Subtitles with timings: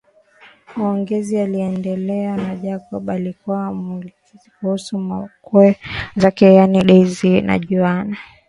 [0.75, 4.13] Maongezi yaliendelea na Jacob alikua akimuuliza
[4.59, 5.77] kuhusu wakwe
[6.15, 8.17] zake yaani daisy na Juliana